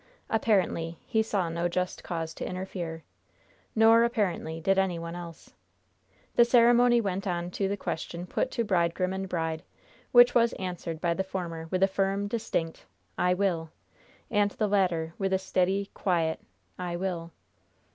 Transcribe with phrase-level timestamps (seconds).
[0.31, 3.03] Apparently he saw no just cause to interfere;
[3.75, 5.53] nor, apparently, did any one else.
[6.35, 9.63] The ceremony went on to the question put to bridegroom and bride, and
[10.11, 13.69] which was answered by the former with a firm, distinct "I will."
[14.31, 16.39] And the latter with a steady, quiet
[16.79, 17.31] "I will."